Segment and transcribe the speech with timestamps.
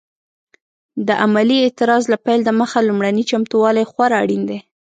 [1.07, 4.59] د عملي اعتراض له پیل دمخه لومړني چمتووالي خورا اړین دي.